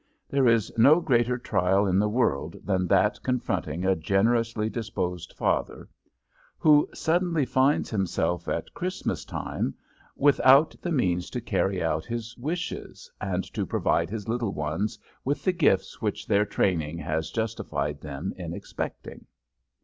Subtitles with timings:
[0.27, 5.87] There is no greater trial in the world than that confronting a generously disposed father
[6.57, 9.75] who suddenly finds himself at Christmas time
[10.15, 15.43] without the means to carry out his wishes and to provide his little ones with
[15.43, 19.27] the gifts which their training has justified them in expecting.